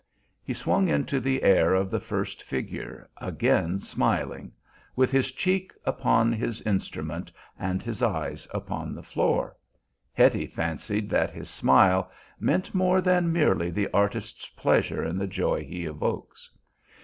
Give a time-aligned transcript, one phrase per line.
[0.43, 4.51] He swung into the air of the first figure again, smiling,
[4.95, 9.55] with his cheek upon his instrument and his eyes upon the floor.
[10.13, 12.09] Hetty fancied that his smile
[12.39, 16.49] meant more than merely the artist's pleasure in the joy he evokes.